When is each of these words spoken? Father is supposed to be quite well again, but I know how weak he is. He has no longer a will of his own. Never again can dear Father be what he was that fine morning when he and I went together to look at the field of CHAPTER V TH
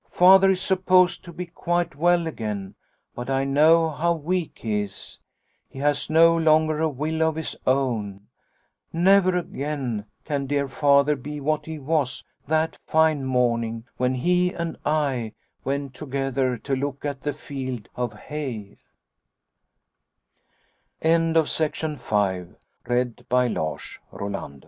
Father 0.09 0.49
is 0.49 0.61
supposed 0.61 1.23
to 1.25 1.31
be 1.31 1.45
quite 1.45 1.95
well 1.95 2.25
again, 2.25 2.73
but 3.13 3.29
I 3.29 3.45
know 3.45 3.87
how 3.91 4.13
weak 4.13 4.57
he 4.63 4.81
is. 4.81 5.19
He 5.69 5.77
has 5.77 6.09
no 6.09 6.35
longer 6.35 6.79
a 6.79 6.89
will 6.89 7.21
of 7.21 7.35
his 7.35 7.55
own. 7.67 8.21
Never 8.91 9.37
again 9.37 10.05
can 10.25 10.47
dear 10.47 10.67
Father 10.67 11.15
be 11.15 11.39
what 11.39 11.67
he 11.67 11.77
was 11.77 12.23
that 12.47 12.79
fine 12.83 13.25
morning 13.25 13.85
when 13.97 14.15
he 14.15 14.51
and 14.51 14.75
I 14.83 15.33
went 15.63 15.93
together 15.93 16.57
to 16.57 16.75
look 16.75 17.05
at 17.05 17.21
the 17.21 17.31
field 17.31 17.87
of 17.95 18.13
CHAPTER 18.13 18.79
V 18.79 18.79
TH 22.89 24.53